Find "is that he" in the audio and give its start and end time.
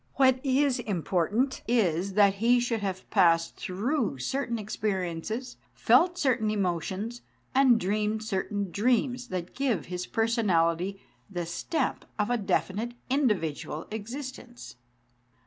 1.67-2.59